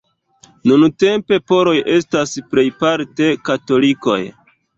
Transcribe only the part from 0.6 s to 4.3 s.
Nuntempe Poloj estas plejparte katolikoj.